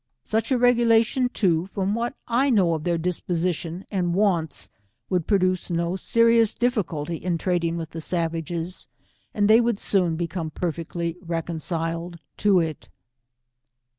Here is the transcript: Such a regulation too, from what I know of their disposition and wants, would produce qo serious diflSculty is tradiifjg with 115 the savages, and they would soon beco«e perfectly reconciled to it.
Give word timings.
Such 0.23 0.51
a 0.51 0.57
regulation 0.57 1.29
too, 1.29 1.67
from 1.67 1.93
what 1.93 2.15
I 2.27 2.49
know 2.49 2.73
of 2.73 2.85
their 2.85 2.97
disposition 2.97 3.85
and 3.91 4.15
wants, 4.15 4.71
would 5.11 5.27
produce 5.27 5.69
qo 5.69 5.95
serious 5.99 6.55
diflSculty 6.55 7.17
is 7.21 7.37
tradiifjg 7.37 7.77
with 7.77 7.89
115 7.89 7.89
the 7.91 8.01
savages, 8.01 8.87
and 9.35 9.47
they 9.47 9.61
would 9.61 9.77
soon 9.77 10.17
beco«e 10.17 10.49
perfectly 10.55 11.17
reconciled 11.23 12.17
to 12.37 12.59
it. 12.59 12.89